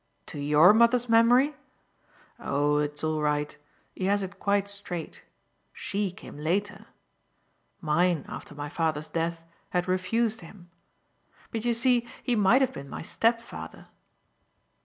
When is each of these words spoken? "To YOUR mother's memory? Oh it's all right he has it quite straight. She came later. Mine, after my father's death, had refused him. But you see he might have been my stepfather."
"To 0.25 0.39
YOUR 0.39 0.73
mother's 0.73 1.07
memory? 1.07 1.53
Oh 2.39 2.79
it's 2.79 3.03
all 3.03 3.21
right 3.21 3.55
he 3.95 4.05
has 4.05 4.23
it 4.23 4.39
quite 4.39 4.67
straight. 4.67 5.23
She 5.73 6.09
came 6.11 6.37
later. 6.39 6.87
Mine, 7.81 8.25
after 8.27 8.55
my 8.55 8.67
father's 8.67 9.09
death, 9.09 9.43
had 9.69 9.87
refused 9.87 10.41
him. 10.41 10.71
But 11.51 11.65
you 11.65 11.75
see 11.75 12.07
he 12.23 12.35
might 12.35 12.61
have 12.61 12.73
been 12.73 12.89
my 12.89 13.03
stepfather." 13.03 13.89